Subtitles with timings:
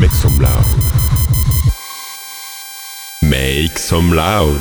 [0.00, 0.64] Make some loud.
[3.22, 4.60] Make some loud.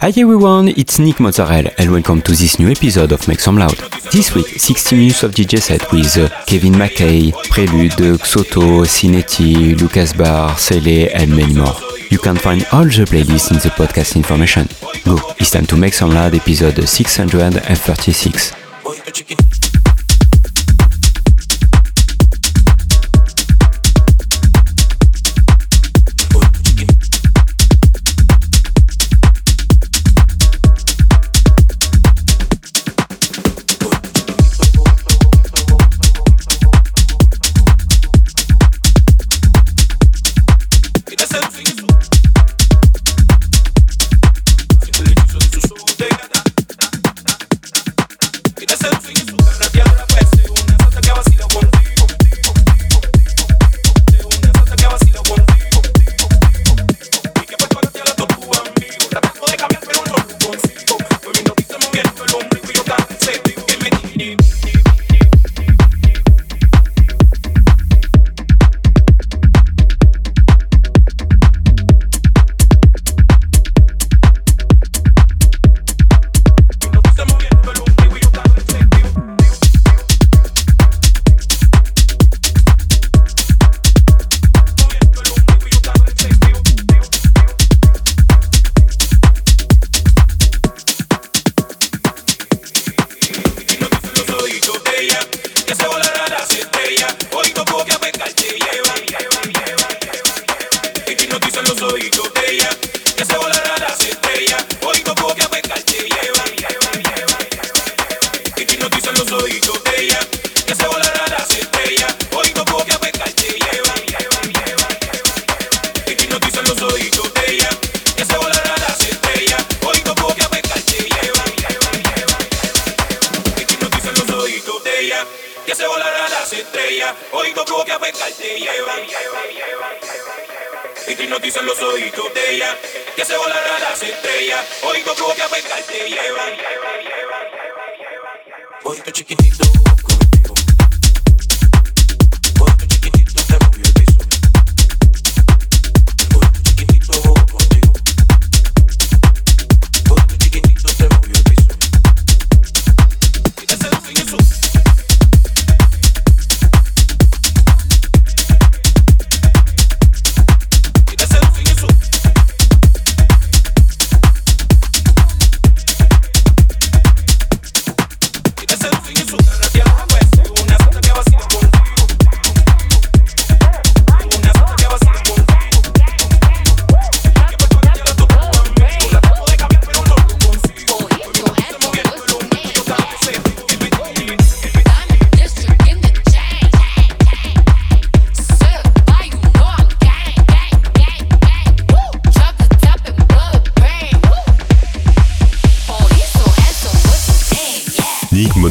[0.00, 3.76] Hi everyone, it's Nick Mozzarella and welcome to this new episode of Make Some Loud.
[4.12, 10.12] This week, 60 minutes of DJ set with uh, Kevin McKay, Prelude, Xoto, Cinetti, Lucas
[10.12, 11.74] Barr, Sele and many more.
[12.10, 14.68] You can find all the playlists in the podcast information.
[15.04, 18.52] Go, it's time to Make Some Loud episode 636.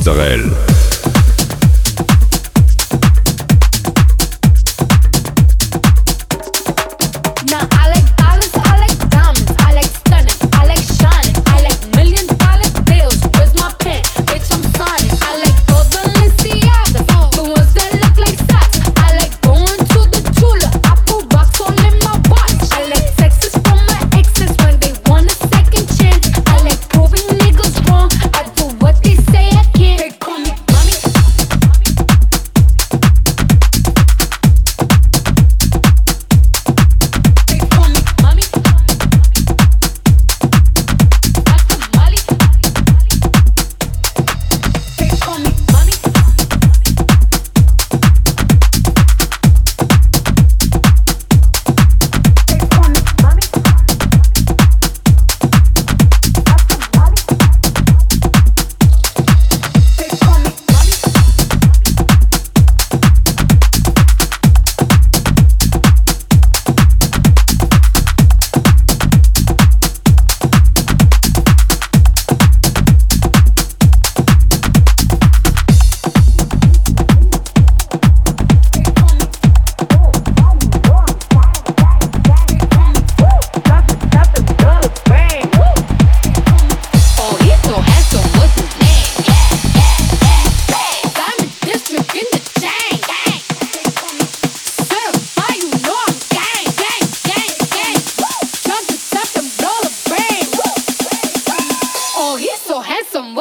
[0.07, 0.66] Israel.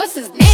[0.07, 0.46] what's his name?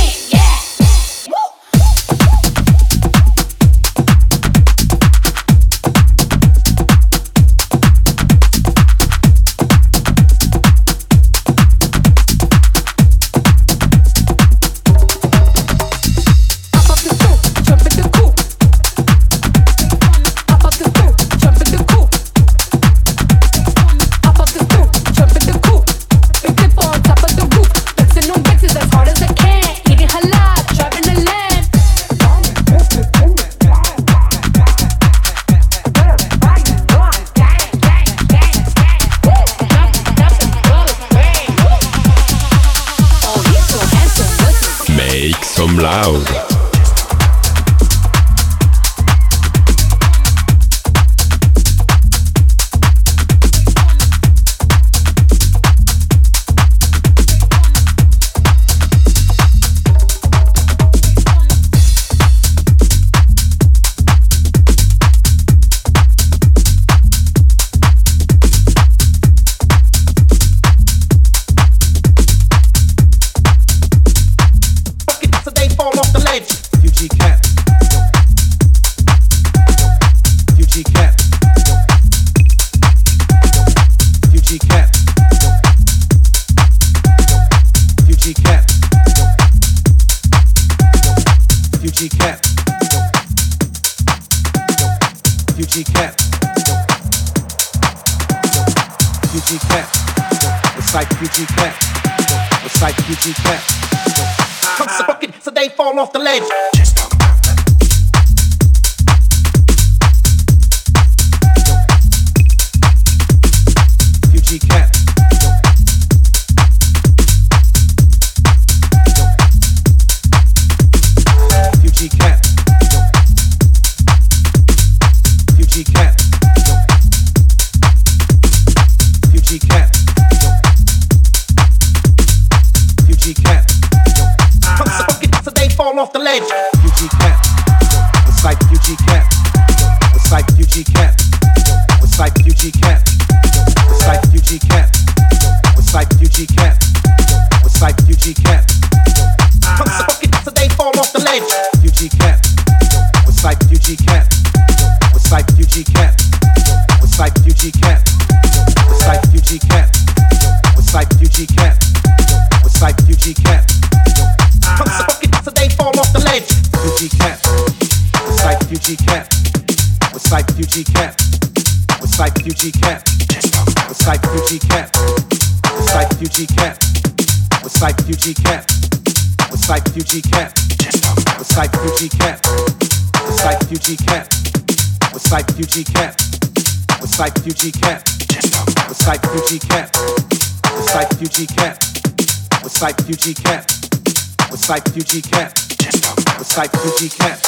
[194.62, 195.54] Psych UG Camp.
[195.56, 197.41] The Psych UG Camp.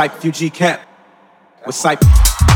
[0.00, 0.48] Psych, Fuji
[1.66, 2.49] With Psych.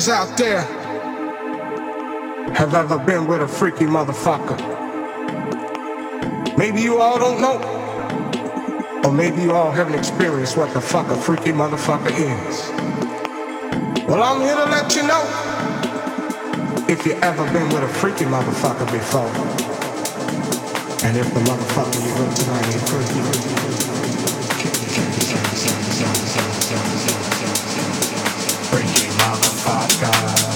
[0.00, 0.62] Ladies out there
[2.54, 4.56] have ever been with a freaky motherfucker?
[6.56, 7.60] Maybe you all don't know.
[9.04, 12.70] Or maybe you all haven't experienced what the fuck a freaky motherfucker is.
[14.08, 15.22] Well, I'm here to let you know
[16.88, 19.28] if you ever been with a freaky motherfucker before.
[21.06, 23.50] And if the motherfucker you're with tonight ain't freaky
[30.00, 30.49] sky.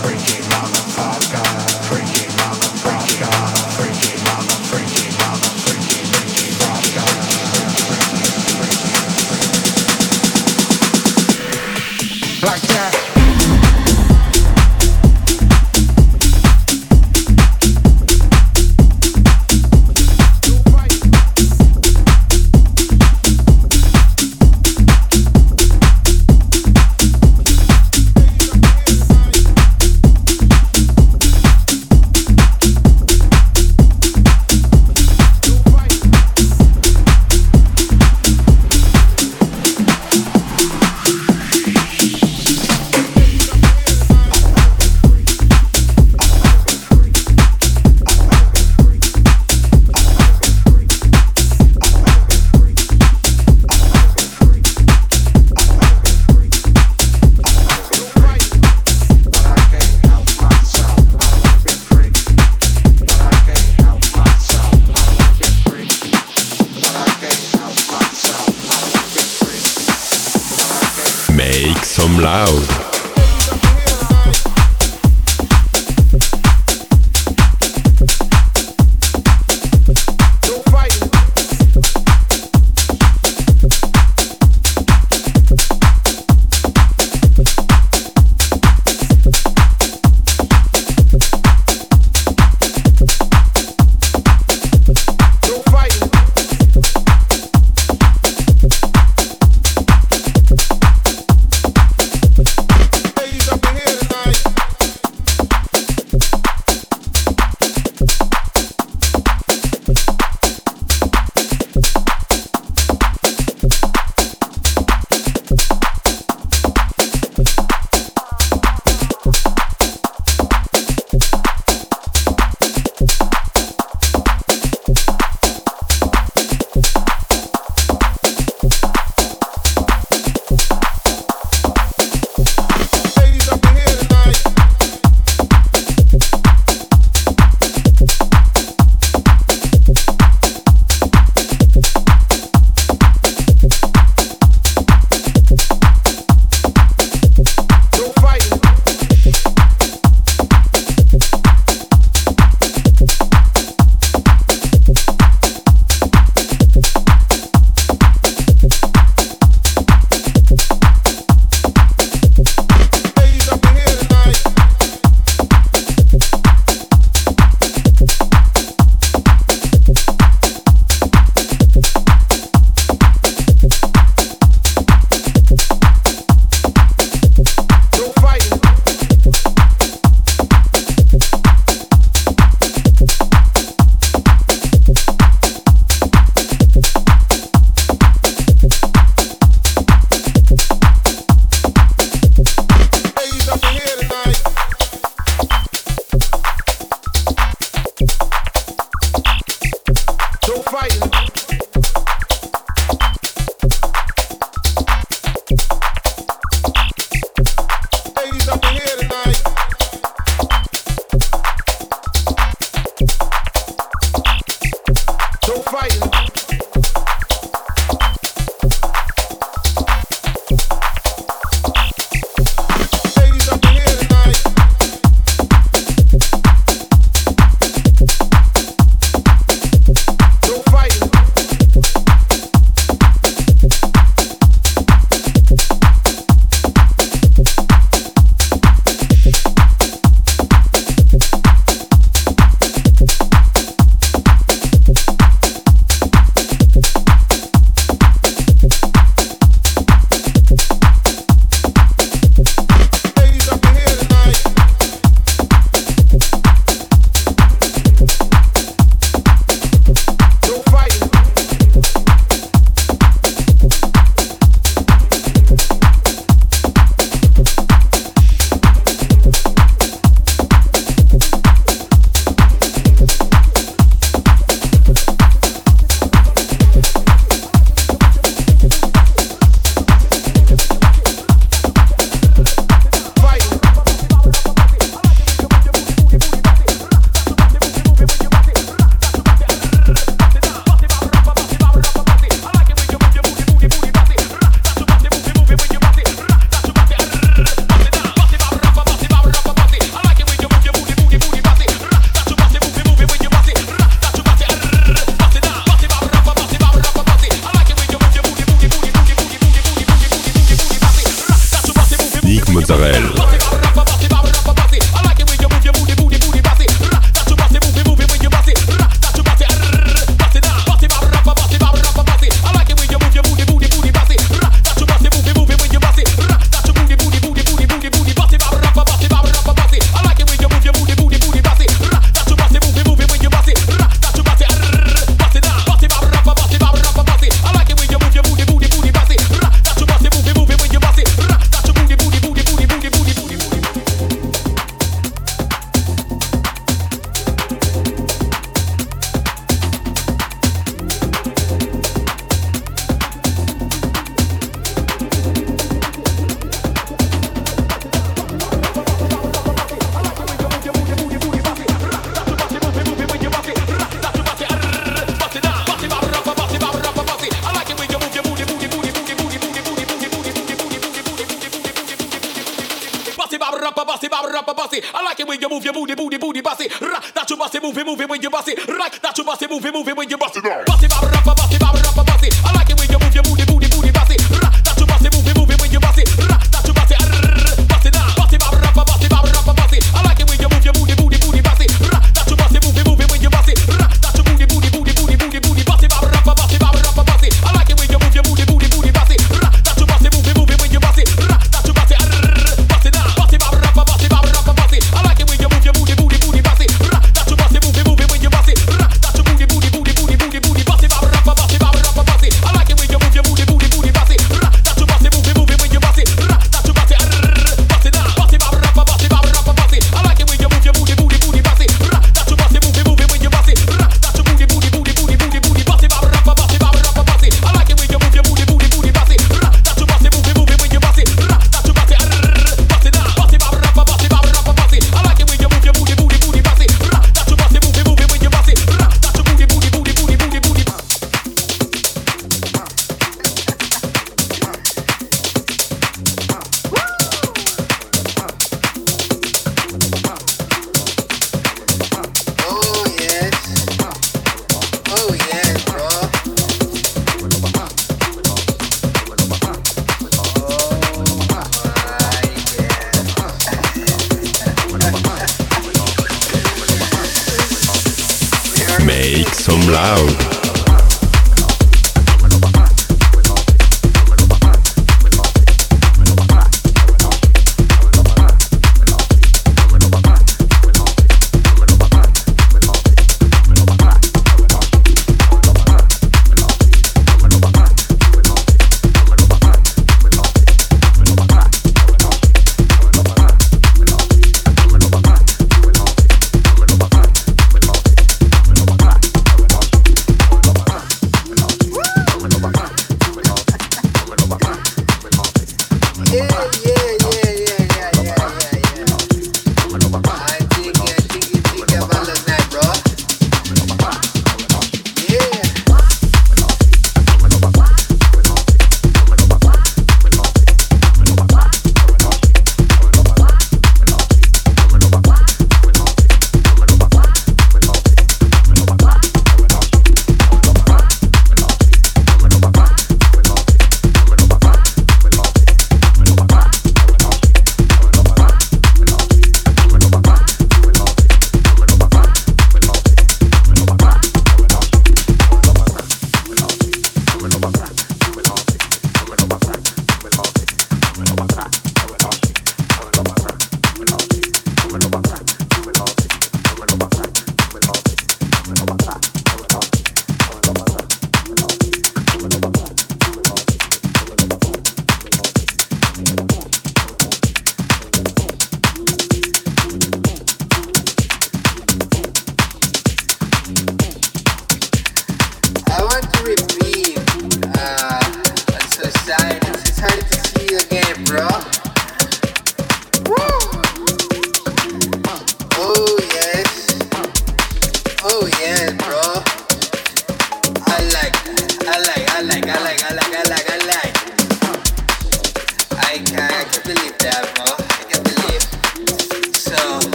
[71.96, 72.83] some loud.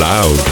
[0.00, 0.49] loud.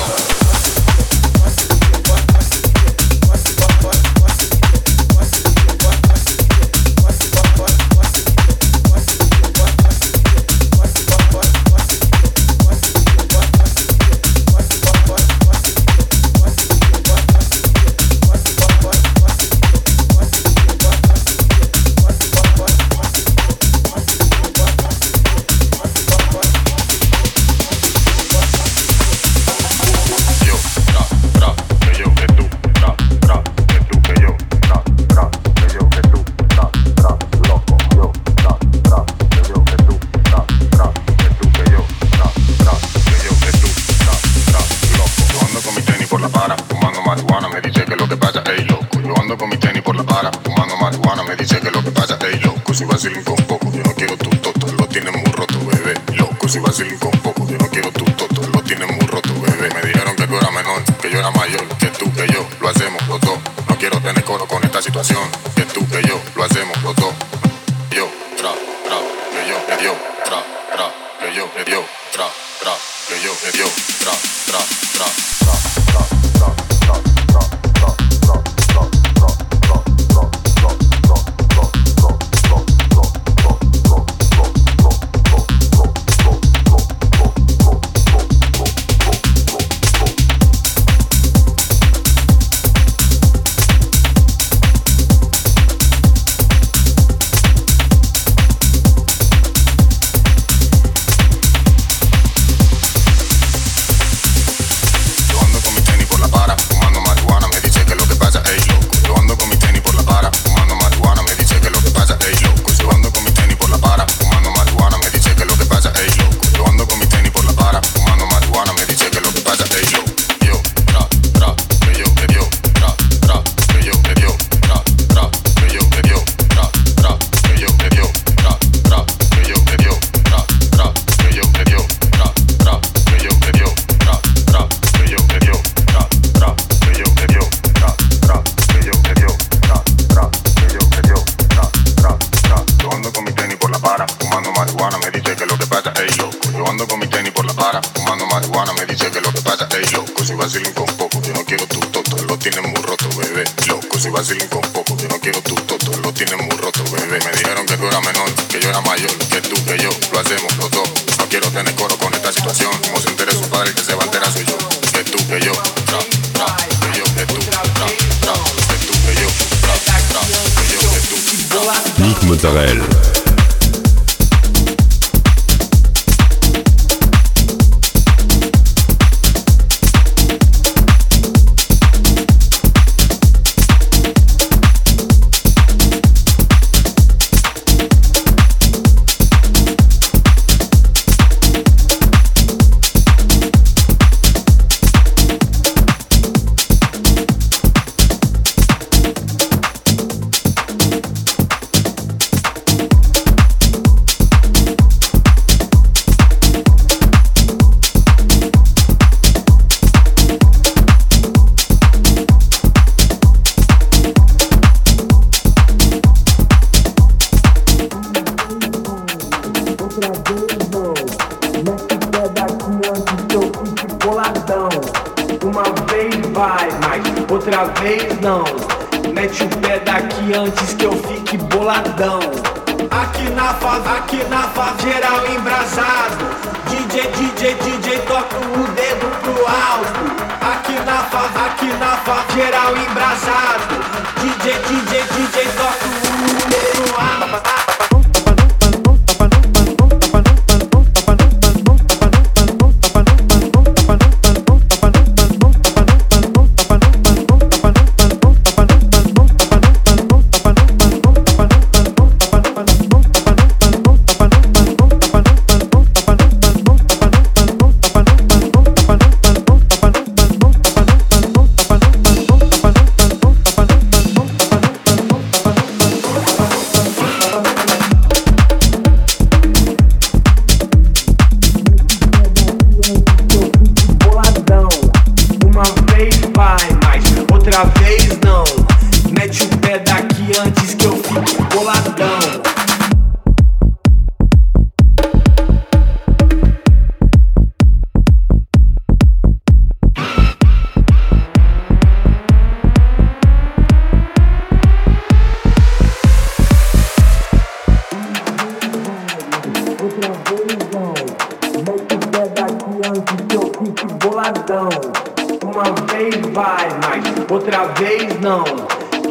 [317.89, 318.45] vez não.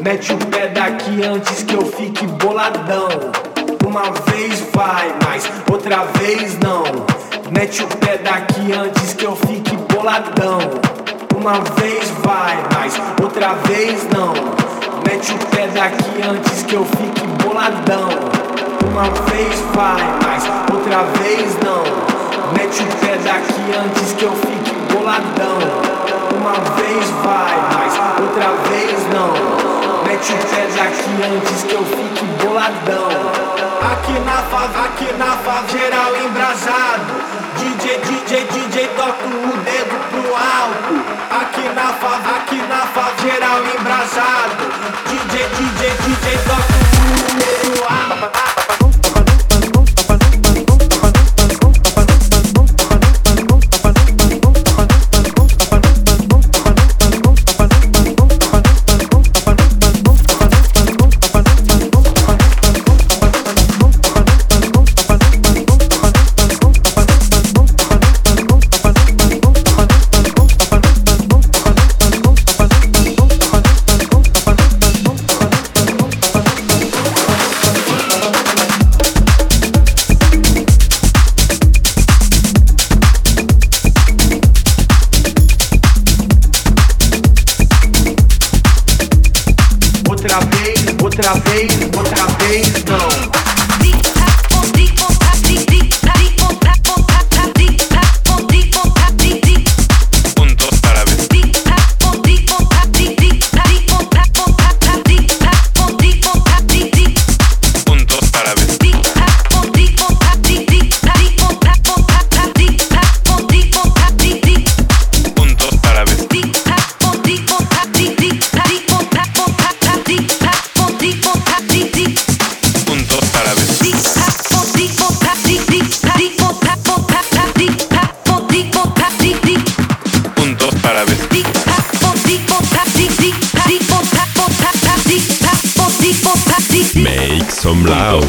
[0.04, 3.08] Mete o pé daqui antes que eu fique boladão.
[3.84, 6.84] Uma vez vai, mas outra vez não.
[7.52, 10.60] Mete o pé daqui antes que eu fique boladão.
[11.36, 14.34] Uma vez vai, mas outra vez não.
[15.04, 18.10] Mete o pé daqui antes que eu fique boladão.
[18.92, 21.84] Uma vez vai, mas outra vez não.
[22.54, 25.87] Mete o pé daqui antes que eu fique boladão.
[26.48, 29.34] Uma vez vai, mas outra vez não.
[30.06, 33.10] Mete o pé daqui antes que eu fique boladão.
[33.92, 37.06] Aqui na favela, aqui na favela, geral embrasado.
[37.58, 40.96] DJ, DJ, DJ, toca o dedo pro alto.
[41.42, 44.64] Aqui na favela, aqui na favela, geral embrasado.
[45.10, 48.57] DJ, DJ, DJ, toca o dedo pro alto.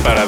[0.03, 0.27] Para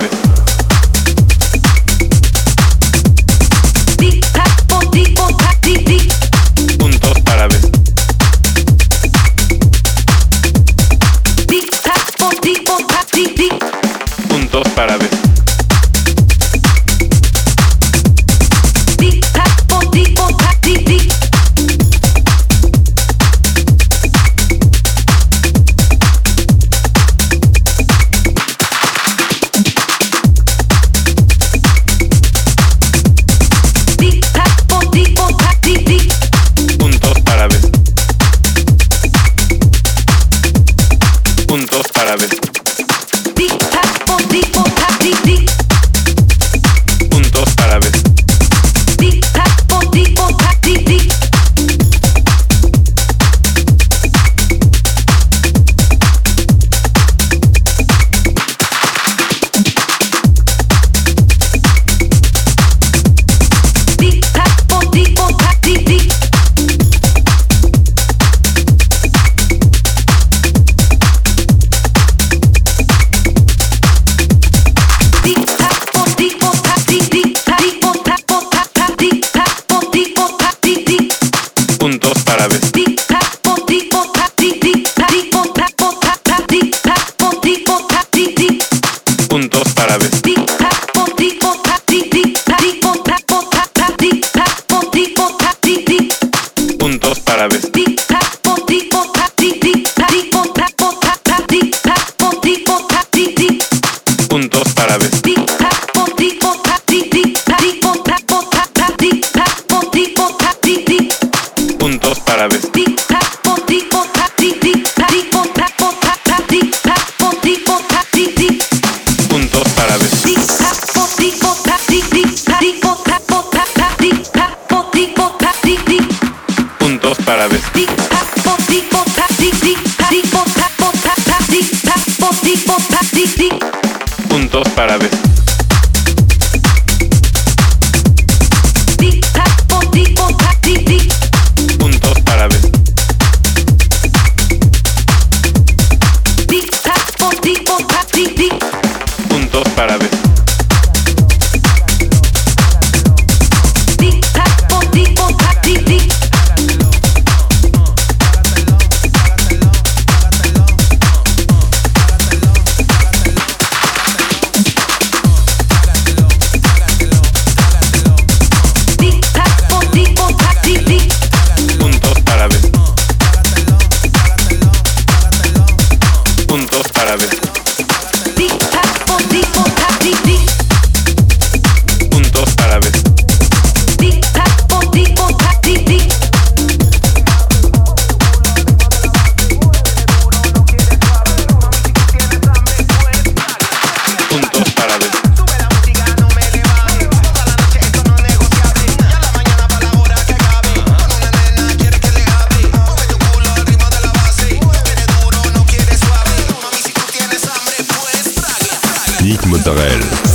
[209.71, 210.30] Israel.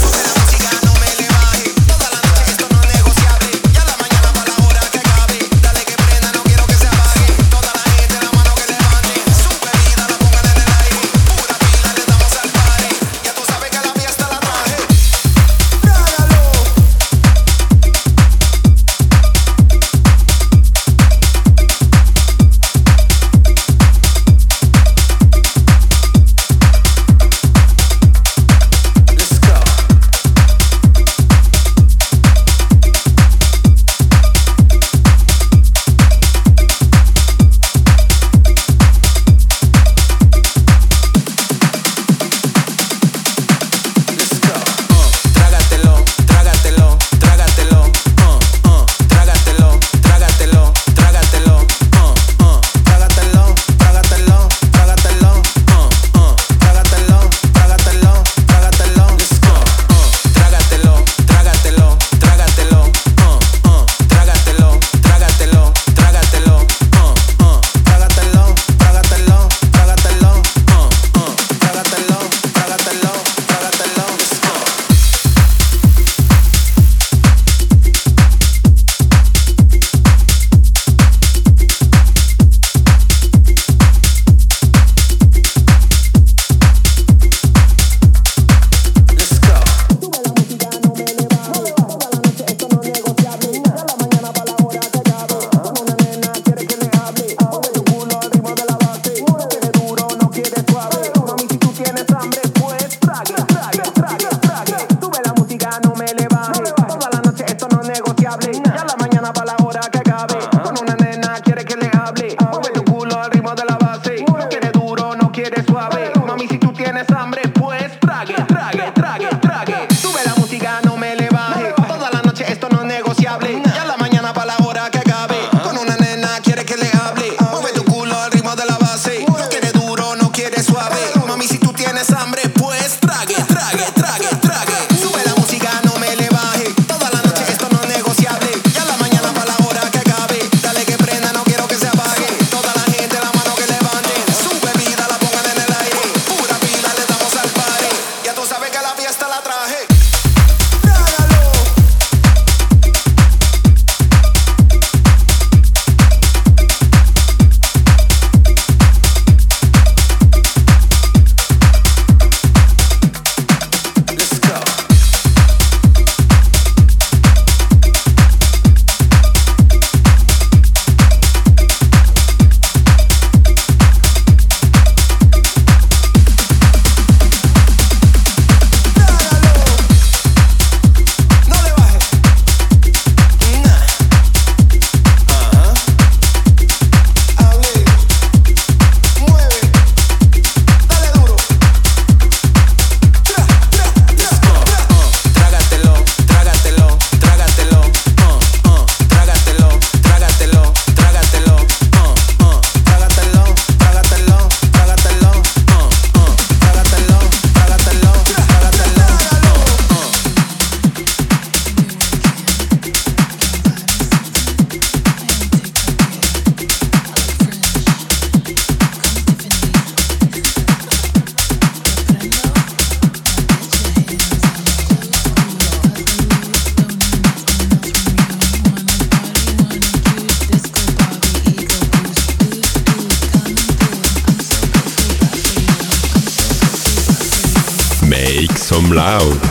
[239.06, 239.45] Wow.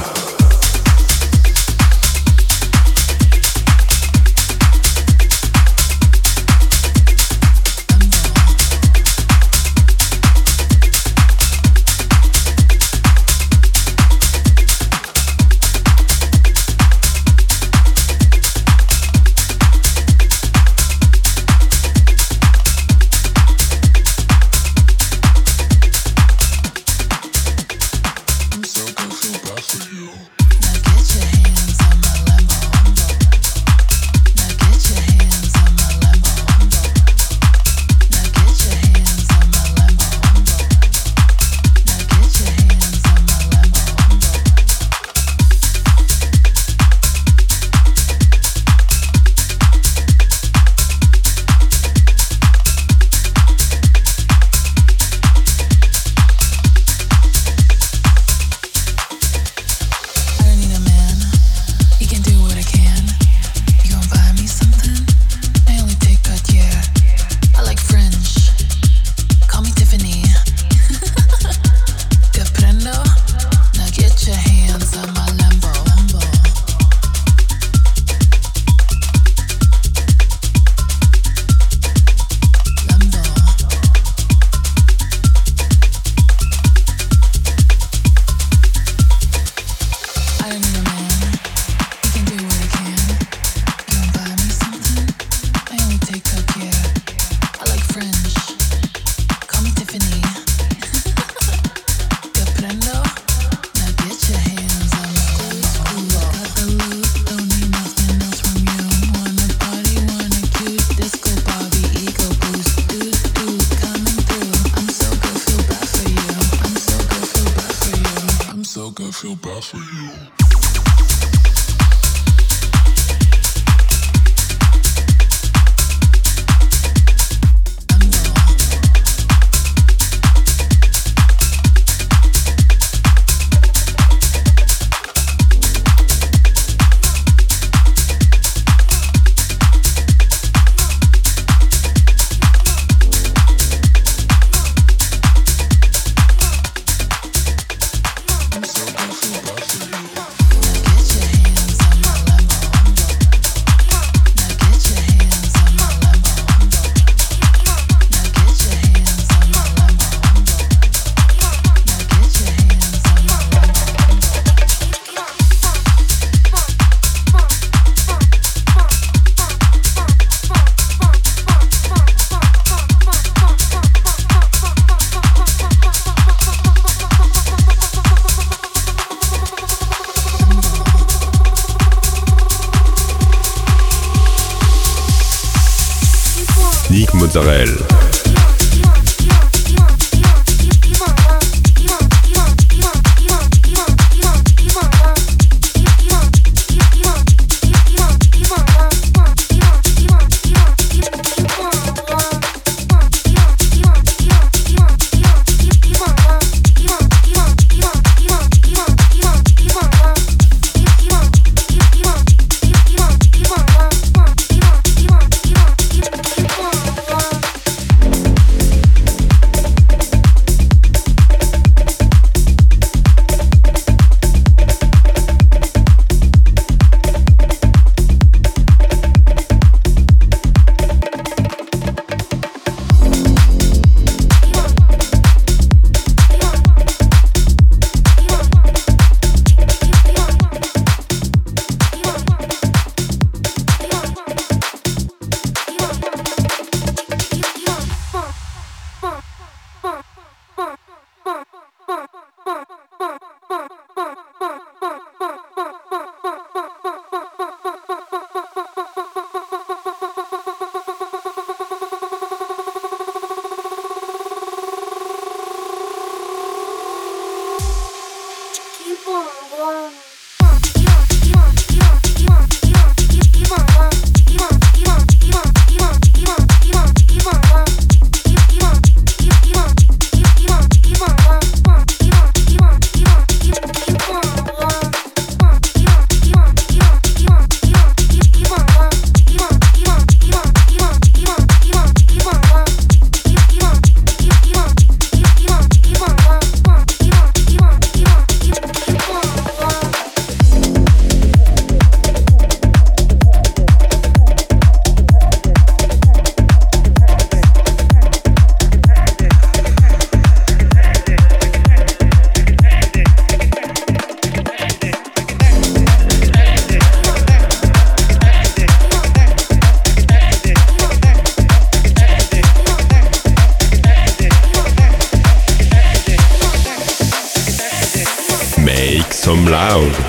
[329.55, 330.04] Loud.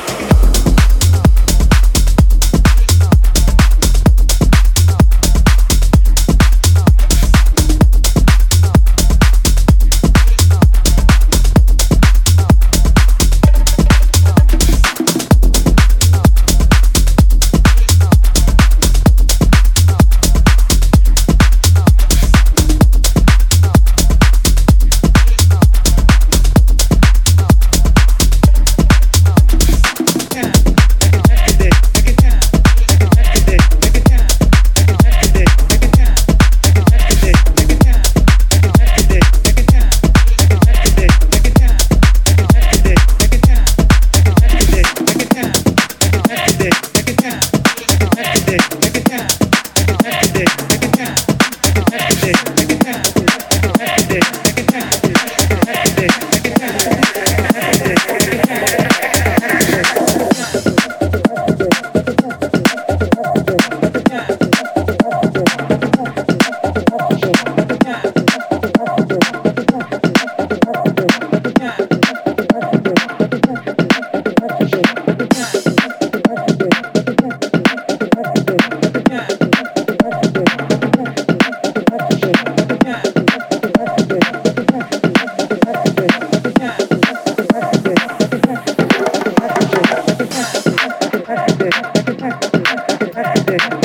[93.15, 93.84] Gracias.